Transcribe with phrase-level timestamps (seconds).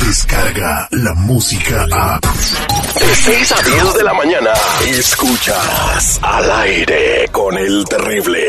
[0.00, 2.18] Llega la música a...
[2.18, 4.50] De 6 a 10 de la mañana.
[4.86, 8.48] Escuchas al aire con el terrible.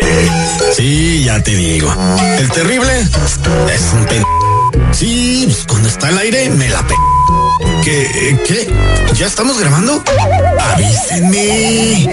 [0.76, 1.94] Sí, ya te digo.
[2.38, 4.24] El terrible es un pen...
[4.92, 6.96] Sí, pues, cuando está al aire me la pe...
[7.84, 8.38] ¿Qué?
[8.46, 8.74] ¿Qué?
[9.16, 10.04] ¿Ya estamos grabando?
[10.74, 12.08] Avísenme.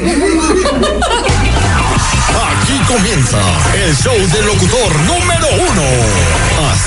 [2.51, 3.39] Aquí comienza
[3.75, 6.44] el show del locutor número uno.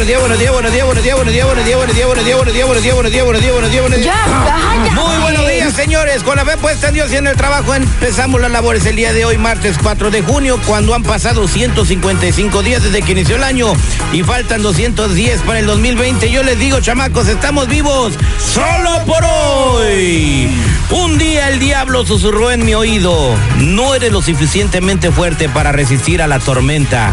[0.00, 2.24] Buenos días, buenos días, buenos días, buenos días, buenos días, buenos días, buenos días, buenos
[2.24, 4.14] días, buenos días, buenos días, buenos días, buenos días, buenos días, buenos días, buenos días.
[4.16, 4.92] Ya, ya.
[4.94, 6.22] Muy buenos días, señores.
[6.22, 9.12] Con la fe puesta en Dios y en el trabajo empezamos las labores el día
[9.12, 13.44] de hoy, martes 4 de junio, cuando han pasado 155 días desde que inició el
[13.44, 13.74] año
[14.12, 16.30] y faltan 210 para el 2020.
[16.30, 20.50] Yo les digo, chamacos, estamos vivos solo por hoy.
[20.90, 26.22] Un día el diablo susurró en mi oído, no eres lo suficientemente fuerte para resistir
[26.22, 27.12] a la tormenta.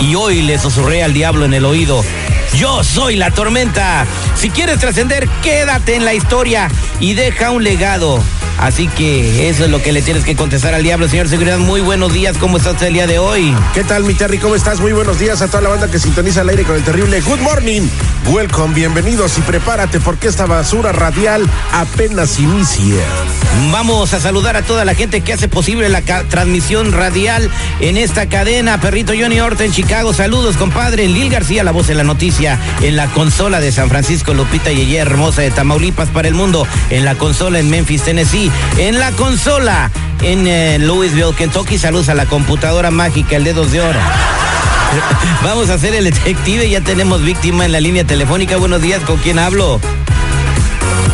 [0.00, 2.04] Y hoy le susurré al diablo en el oído,
[2.54, 4.06] yo soy la tormenta.
[4.36, 6.68] Si quieres trascender, quédate en la historia
[7.00, 8.22] y deja un legado.
[8.58, 11.58] Así que eso es lo que le tienes que contestar al diablo, señor Seguridad.
[11.58, 13.54] Muy buenos días, ¿cómo está usted el día de hoy?
[13.72, 14.38] ¿Qué tal, mi Terry?
[14.38, 14.80] ¿Cómo estás?
[14.80, 17.20] Muy buenos días a toda la banda que sintoniza el aire con el terrible.
[17.20, 17.82] Good morning,
[18.32, 23.02] welcome, bienvenidos y prepárate porque esta basura radial apenas inicia.
[23.70, 27.50] Vamos a saludar a toda la gente que hace posible la transmisión radial
[27.80, 28.80] en esta cadena.
[28.80, 31.08] Perrito Johnny Horta en Chicago, saludos, compadre.
[31.08, 32.58] Lil García, la voz de la noticia.
[32.82, 36.66] En la consola de San Francisco, Lupita Yeye, hermosa de Tamaulipas para el mundo.
[36.90, 38.50] En la consola en Memphis, Tennessee.
[38.78, 39.90] En la consola
[40.22, 41.78] en eh, Louisville, Kentucky.
[41.78, 44.00] Saludos a la computadora mágica, el dedos de oro.
[45.42, 48.56] Vamos a hacer el detective, ya tenemos víctima en la línea telefónica.
[48.56, 49.80] Buenos días, ¿con quién hablo?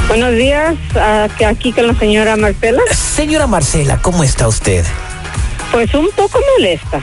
[0.09, 2.83] Buenos días, ah, aquí con la señora Marcela.
[2.93, 4.85] Señora Marcela, ¿cómo está usted?
[5.73, 7.01] Pues un poco molesta.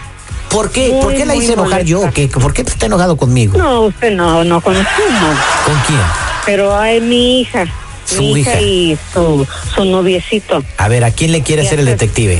[0.49, 0.89] ¿Por qué?
[0.89, 2.09] Muy, ¿Por qué la hice enojar yo?
[2.13, 2.27] ¿Qué?
[2.27, 3.57] ¿Por qué está enojado conmigo?
[3.57, 5.27] No, usted no, no con usted no.
[5.65, 5.99] ¿Con quién?
[6.45, 7.65] Pero hay mi hija.
[8.05, 8.61] Su mi hija.
[8.61, 10.63] y su, su noviecito.
[10.77, 12.39] A ver, ¿a quién le quiere Ya ser el detective?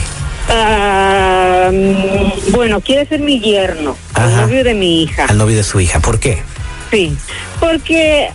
[2.52, 5.26] Bueno, quiere ser mi yerno, el novio de mi hija.
[5.26, 6.00] Al novio de su hija.
[6.00, 6.42] ¿Por qué?
[6.92, 7.16] Sí,
[7.60, 8.30] porque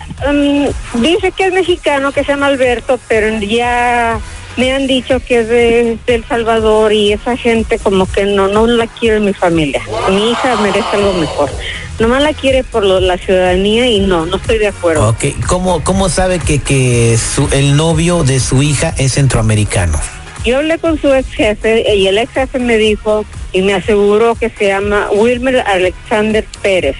[0.94, 4.18] dice que es mexicano, que se llama Alberto, pero ya
[4.56, 8.48] me han dicho que es de, de El Salvador y esa gente como que no,
[8.48, 9.82] no la quiere en mi familia.
[10.08, 11.50] Mi hija merece algo mejor.
[11.98, 15.08] Nomás la quiere por lo- la ciudadanía y no, no estoy de acuerdo.
[15.10, 20.00] Ok, ¿cómo, cómo sabe que, que su- el novio de su hija es centroamericano?
[20.46, 24.36] Yo hablé con su ex jefe y el ex jefe me dijo y me aseguró
[24.36, 26.96] que se llama Wilmer Alexander Pérez.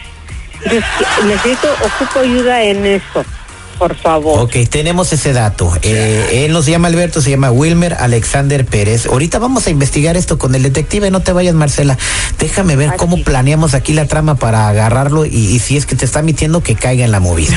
[1.24, 3.24] Necesito, ocupo ayuda en eso,
[3.78, 4.40] por favor.
[4.40, 5.72] Ok, tenemos ese dato.
[5.82, 9.06] Eh, él no se llama Alberto, se llama Wilmer Alexander Pérez.
[9.06, 11.10] Ahorita vamos a investigar esto con el detective.
[11.12, 11.96] No te vayas, Marcela.
[12.38, 12.98] Déjame ver Aquí.
[12.98, 16.62] cómo planeamos aquí la trama para agarrarlo y, y si es que te está mintiendo,
[16.62, 17.56] que caiga en la movida.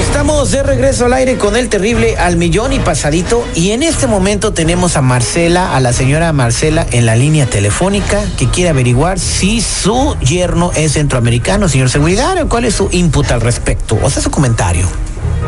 [0.00, 4.06] Estamos de regreso al aire con el terrible al millón y pasadito y en este
[4.06, 9.18] momento tenemos a Marcela, a la señora Marcela en la línea telefónica que quiere averiguar
[9.18, 14.10] si su yerno es centroamericano, señor seguridad, o cuál es su input al respecto, o
[14.10, 14.86] sea, su comentario.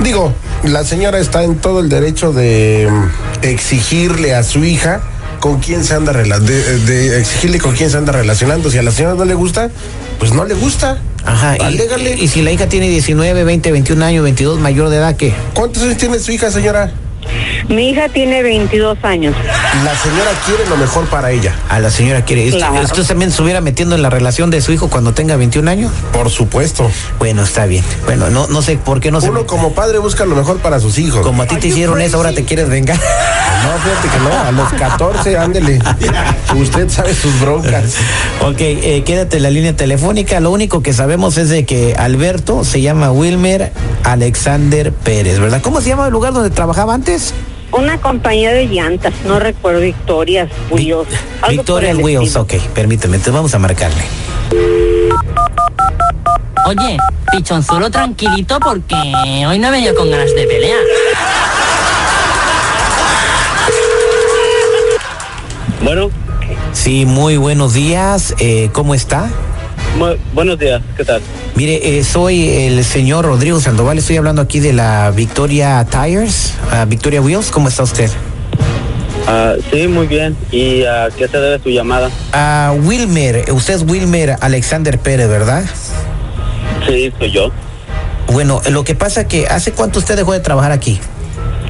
[0.01, 0.33] Digo,
[0.65, 5.01] la señora está en todo el derecho de mm, exigirle a su hija
[5.39, 8.71] con quién se anda de, de exigirle con quién se anda relacionando.
[8.71, 9.71] Si a la señora no le gusta,
[10.19, 10.99] pues no le gusta.
[11.25, 15.17] Ajá, y, y si la hija tiene 19, 20, 21 años, 22, mayor de edad,
[15.17, 15.33] ¿qué?
[15.55, 16.93] ¿Cuántos años tiene su hija, señora?
[17.69, 19.35] Mi hija tiene 22 años.
[19.85, 21.55] La señora quiere lo mejor para ella.
[21.69, 22.47] A la señora quiere.
[22.47, 22.83] ¿Usted, Claro.
[22.83, 25.93] usted también se hubiera metiendo en la relación de su hijo cuando tenga 21 años?
[26.13, 26.91] Por supuesto.
[27.19, 27.85] Bueno, está bien.
[28.05, 29.31] Bueno, no, no sé por qué no se.
[29.31, 31.21] Uno como padre busca lo mejor para sus hijos.
[31.25, 32.99] Como a ti te hicieron eso, ahora te quieres vengar.
[33.63, 35.79] No, fíjate que no, a los 14, ándele.
[36.57, 37.95] Usted sabe sus broncas.
[38.41, 40.41] Ok, eh, quédate en la línea telefónica.
[40.41, 43.71] Lo único que sabemos es de que Alberto se llama Wilmer
[44.03, 45.61] Alexander Pérez, ¿verdad?
[45.63, 47.22] ¿Cómo se llama el lugar donde trabajaba antes?
[47.73, 51.09] Una compañía de llantas, no recuerdo, Victorias, Wheels.
[51.41, 52.43] algo Victoria por el Wheels, estilo.
[52.43, 54.03] ok, permíteme, entonces vamos a marcarle.
[56.67, 56.99] Oye,
[57.33, 58.95] pichonzuelo tranquilito porque
[59.49, 60.79] hoy no he venido con ganas de pelear.
[65.83, 66.11] Bueno,
[66.73, 68.35] Sí, muy buenos días.
[68.39, 69.29] eh, ¿Cómo está?
[70.35, 71.21] Buenos días, ¿qué tal?
[71.55, 76.85] Mire, eh, soy el señor Rodrigo Sandoval, estoy hablando aquí de la Victoria Tires, ah,
[76.87, 78.11] Victoria Wheels, ¿cómo está usted?
[79.27, 80.37] Ah, sí, muy bien.
[80.51, 82.11] ¿Y a qué se debe su llamada?
[82.33, 85.65] Ah, Wilmer, usted es Wilmer Alexander Pérez, ¿verdad?
[86.87, 87.51] Sí, soy yo.
[88.33, 90.99] Bueno, lo que pasa que, ¿hace cuánto usted dejó de trabajar aquí?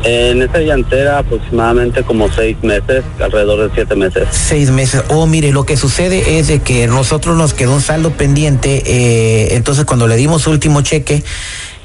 [0.04, 4.26] En esta llantera aproximadamente como seis meses, alrededor de siete meses.
[4.32, 5.04] Seis meses.
[5.08, 9.54] Oh, mire, lo que sucede es de que nosotros nos quedó un saldo pendiente, eh,
[9.54, 11.22] entonces cuando le dimos su último cheque,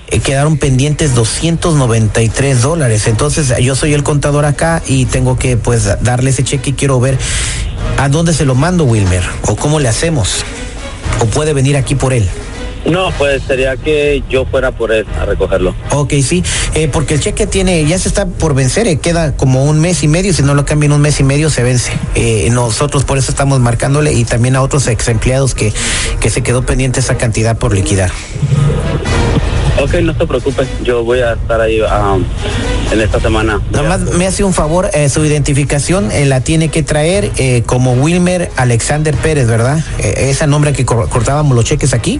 [0.09, 3.07] eh, quedaron pendientes 293 dólares.
[3.07, 6.99] Entonces yo soy el contador acá y tengo que pues darle ese cheque y quiero
[6.99, 7.17] ver
[7.97, 10.43] a dónde se lo mando, Wilmer, o cómo le hacemos,
[11.21, 12.27] o puede venir aquí por él.
[12.87, 15.75] No, pues sería que yo fuera por él a recogerlo.
[15.91, 16.43] Ok, sí,
[16.73, 20.03] eh, porque el cheque tiene, ya se está por vencer, eh, queda como un mes
[20.03, 21.91] y medio, si no lo cambian un mes y medio se vence.
[22.15, 25.73] Eh, nosotros por eso estamos marcándole y también a otros ex empleados que,
[26.21, 28.11] que se quedó pendiente esa cantidad por liquidar.
[29.79, 32.17] Ok, no se preocupe, yo voy a estar ahí ah,
[32.91, 33.61] en esta semana.
[33.71, 37.61] Nada más me hace un favor, eh, su identificación eh, la tiene que traer eh,
[37.65, 39.83] como Wilmer Alexander Pérez, ¿verdad?
[39.99, 42.19] Esa nombre que cor- cortábamos los cheques aquí.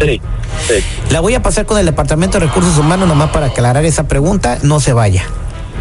[0.00, 0.20] Sí,
[0.68, 0.84] sí.
[1.10, 4.58] La voy a pasar con el Departamento de Recursos Humanos nomás para aclarar esa pregunta,
[4.62, 5.24] no se vaya.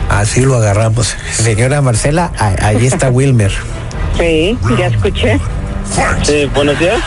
[0.09, 1.15] Así lo agarramos.
[1.31, 3.51] Señora Marcela, ahí está Wilmer.
[4.17, 5.37] Sí, ya escuché.
[6.23, 7.01] Sí, buenos días.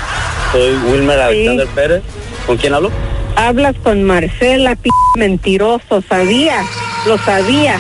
[0.53, 2.03] Soy Wilmer Alexander Pérez.
[2.47, 2.91] ¿Con quién hablo?
[3.35, 6.63] Hablas con Marcela, p mentiroso, sabía,
[7.07, 7.79] lo sabía.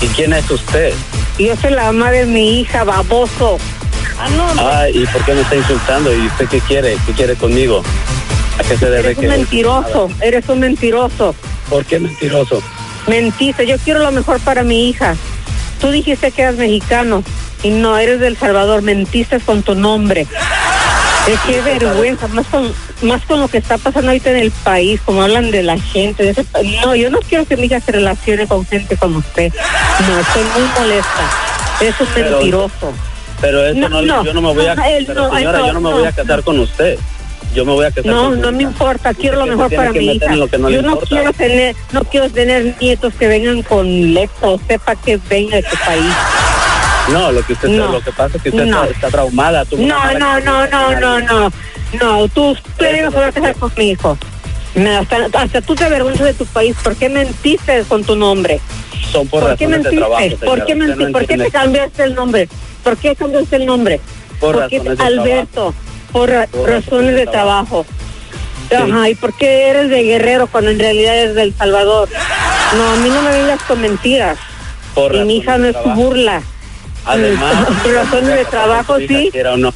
[0.00, 0.94] ¿Y quién es usted?
[1.38, 3.58] Yo soy la mamá de mi hija, baboso.
[4.18, 4.62] Ah, no, no.
[4.66, 6.14] Ah, ¿y por qué me está insultando?
[6.14, 6.96] ¿Y usted qué quiere?
[7.04, 7.82] ¿Qué quiere conmigo?
[8.58, 11.34] ¿A qué se debe eres un mentiroso, eres un mentiroso.
[11.68, 12.62] ¿Por qué mentiroso?
[13.06, 15.14] Mentiste, yo quiero lo mejor para mi hija.
[15.80, 17.22] Tú dijiste que eras mexicano
[17.62, 20.26] y no, eres del Salvador, mentiste con tu nombre.
[21.26, 22.72] Es que vergüenza, más con,
[23.02, 26.22] más con lo que está pasando ahorita en el país, como hablan de la gente.
[26.22, 26.46] de ese
[26.84, 29.52] no, yo no quiero que mi hija se relacione con gente como usted.
[30.08, 31.30] No, estoy muy molesta.
[31.80, 32.92] Es un Pero- mentiroso.
[33.40, 34.76] Pero eso No, no, yo no me voy a...
[34.76, 36.96] no, pero señora, no, yo no me voy a casar con usted.
[37.54, 40.26] Yo me voy a casar No, no me importa, quiero lo mejor para mi hija.
[40.32, 41.08] en lo que no Yo no importa.
[41.08, 45.62] quiero tener, no quiero tener nietos que vengan con lepra o sepa que venga de
[45.62, 46.12] tu país.
[47.12, 47.92] No, lo que usted No.
[47.92, 48.82] lo que pasa es que usted No.
[48.84, 49.64] está, está traumada.
[49.70, 51.52] una No, no, no, no, no, no.
[52.00, 54.18] No, tú, tú a casar con mi hijo.
[55.00, 56.76] Hasta, hasta tú te avergüenzas de tu país.
[56.82, 58.60] ¿Por qué mentiste con tu nombre?
[59.10, 59.96] Son por, ¿Por qué de mentiste?
[59.96, 61.12] trabajo, ¿Por qué, mentiste?
[61.12, 62.48] ¿Por qué te cambiaste el nombre?
[62.82, 64.00] ¿Por qué cambiaste el nombre?
[64.40, 65.74] Por ¿Por qué razones de Alberto?
[66.12, 67.84] Por, ra- Por razones de trabajo.
[68.68, 68.74] Sí.
[68.74, 72.08] Ajá, ¿y por qué eres de Guerrero cuando en realidad eres del Salvador?
[72.76, 74.38] No, a mí no me vengas con mentiras.
[74.94, 76.42] Por Y mi hija no de es tu burla.
[77.04, 79.28] Además, Por razones de trabajo, sí.
[79.30, 79.72] Quiera o no.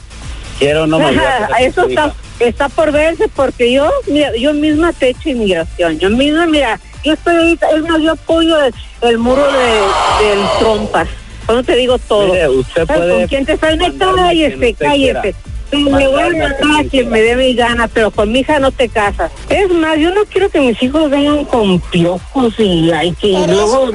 [0.59, 2.15] Quiera o no me voy a casar con Eso está, hija.
[2.41, 5.99] está por verse porque yo, mira, yo misma te he hecho inmigración.
[6.01, 10.41] Yo misma, mira, yo estoy ahorita, es más, yo apoyo el, el muro de, del
[10.59, 11.09] trompas.
[11.47, 12.29] Cuando te digo todo.
[12.33, 13.93] Mire, usted ¿Sabes puede con quién te sale?
[13.97, 15.35] Cállese, cállese.
[15.79, 18.89] Me voy a mandar quien me dé mi gana, pero con mi hija no te
[18.89, 19.31] casas.
[19.49, 23.91] Es más, yo no quiero que mis hijos vengan con piojos y, ay, que luego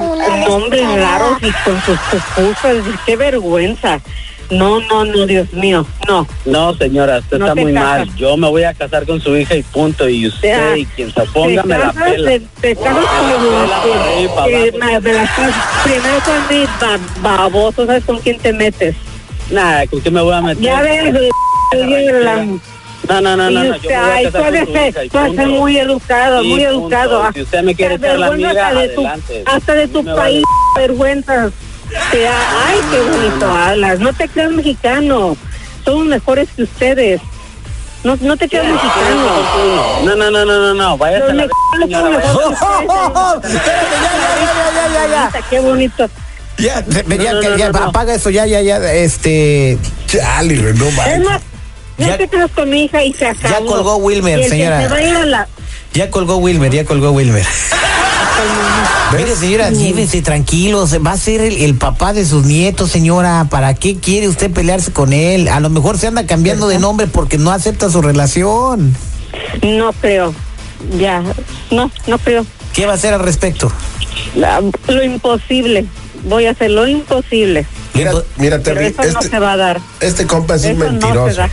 [0.48, 2.76] nombres raros y con sus pupusas.
[3.04, 4.00] Qué vergüenza.
[4.48, 6.24] No, no, no, Dios mío, no.
[6.44, 8.06] No, señora, usted No está muy casas.
[8.06, 8.16] mal.
[8.16, 10.08] Yo me voy a casar con su hija y punto.
[10.08, 10.76] Y usted Ya.
[10.78, 12.30] y quien se oponga te me la pela.
[12.30, 13.82] te, te casas con la
[15.84, 18.94] primero con mi ba- baboso, ¿sabes con quién te metes?
[19.50, 20.62] Nah, ¿con qué me voy a meter?
[20.62, 21.12] Ya ves,
[23.08, 23.62] No, no, no, no, y no.
[23.64, 24.52] Yo usted, me voy a ay, casar
[25.48, 26.78] muy educado, Sí, muy punto.
[26.80, 27.30] educado.
[27.34, 29.06] Si usted me quiere Te ser la avergüenzas amiga, hasta de tu-
[29.46, 30.44] hasta de país,
[30.74, 31.52] vale.
[32.10, 33.98] Te- ay, qué bonito hablas.
[34.00, 35.36] No te creas mexicano.
[35.84, 37.20] Somos mejores que ustedes.
[38.02, 39.26] No, no te quedas mexicano.
[40.04, 40.98] No, no, no, no, no, no.
[40.98, 41.46] Vaya a la
[45.08, 45.30] ya.
[45.48, 46.08] Qué bonito.
[46.58, 47.86] Ya, ya, No, ya, no, ya, no, ya, no, no.
[47.86, 50.86] apaga eso, ya, ya, ya, este, Chale, no
[51.98, 53.54] Ya- te quedas con mi hija y se acabó.
[53.54, 54.82] Ya colgó Wilmer, que señora.
[54.82, 55.48] se va a ir a la...
[55.94, 57.44] ya colgó Wilmer, ya colgó Wilmer.
[59.16, 63.46] Mire, señora, llévese tranquilo, se va a ser el, el papá de sus nietos, señora.
[63.48, 65.48] ¿Para qué quiere usted pelearse con él?
[65.48, 68.94] A lo mejor se anda cambiando de nombre porque no acepta su relación.
[69.62, 70.34] No creo.
[70.98, 71.22] Ya.
[71.70, 72.44] No, no creo.
[72.74, 73.72] ¿Qué va a hacer al respecto?
[74.34, 75.86] La- lo imposible.
[76.24, 77.64] Voy a hacer lo imposible.
[77.94, 79.80] Mira, mira, Pero Terry, eso no este, se va a dar.
[80.00, 81.36] este compa es un Eso no se mentiroso.
[81.36, 81.50] da.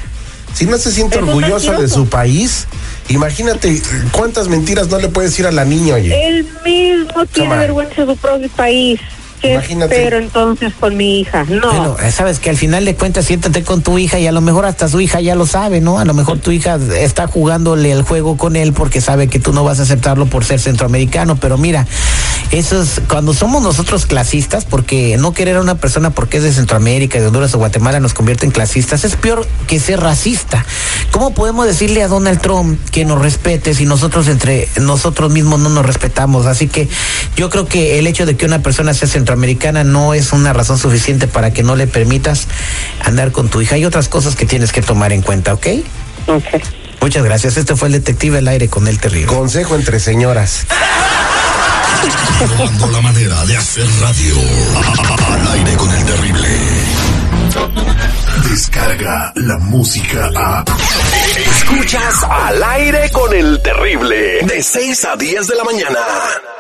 [0.53, 2.67] Si no se siente Es un orgulloso de su país,
[3.09, 3.81] imagínate
[4.11, 6.27] cuántas mentiras no le puede decir a la niña, oye.
[6.27, 8.99] Él mismo tiene vergüenza de su propio país.
[9.41, 9.97] ¿Qué Imagínate.
[9.97, 11.43] espero entonces con mi hija?
[11.43, 11.67] No.
[11.67, 14.39] Bueno, eh, sabes que al final de cuentas siéntate con tu hija y a lo
[14.39, 15.99] mejor hasta su hija ya lo sabe, ¿no?
[15.99, 19.51] A lo mejor tu hija está jugándole el juego con él porque sabe que tú
[19.51, 21.85] no vas a aceptarlo por ser centroamericano, pero mira,
[22.51, 26.53] eso es cuando somos nosotros clasistas, porque no querer a una persona porque es de
[26.53, 30.65] Centroamérica, de Honduras o Guatemala nos convierte en clasistas, es peor que ser racista.
[31.11, 35.69] ¿Cómo podemos decirle a Donald Trump que nos respete si nosotros entre nosotros mismos no
[35.69, 36.45] nos respetamos?
[36.45, 36.87] Así que
[37.35, 40.77] yo creo que el hecho de que una persona sea centroamericana no es una razón
[40.77, 42.47] suficiente para que no le permitas
[43.03, 43.75] andar con tu hija.
[43.75, 45.67] Hay otras cosas que tienes que tomar en cuenta, ¿ok?
[46.27, 46.63] Ok.
[47.01, 47.57] Muchas gracias.
[47.57, 49.27] Este fue el detective al aire con el terrible.
[49.27, 50.65] Consejo entre señoras.
[52.39, 54.35] Probando la manera de hacer radio.
[55.31, 56.49] Al aire con el terrible.
[58.49, 60.65] Descarga la música a.
[61.37, 64.41] Escuchas al aire con el terrible.
[64.43, 66.52] De 6 a 10 de la mañana.